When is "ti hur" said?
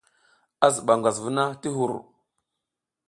1.61-1.91